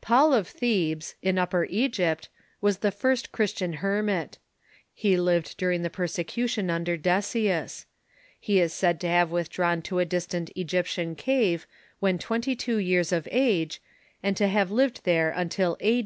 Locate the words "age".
13.30-13.82